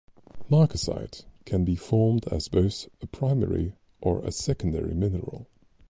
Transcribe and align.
Marcasite 0.49 1.25
can 1.45 1.63
be 1.63 1.75
formed 1.75 2.27
as 2.29 2.47
both 2.47 2.89
a 3.03 3.05
primary 3.05 3.75
or 4.01 4.23
a 4.25 4.31
secondary 4.31 4.95
mineral. 4.95 5.45